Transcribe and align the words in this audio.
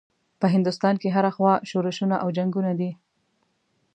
په 0.39 0.45
هندوستان 0.53 0.95
کې 1.01 1.13
هره 1.15 1.31
خوا 1.35 1.53
شورشونه 1.69 2.15
او 2.23 2.27
جنګونه 2.37 2.71
دي. 2.79 2.91